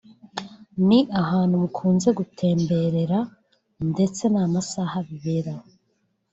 ni 0.87 0.99
ahantu 1.21 1.53
mukunze 1.63 2.09
gutemberera 2.19 3.19
ndetse 3.91 4.23
n’amasaha 4.33 4.97
biberaho 5.07 5.67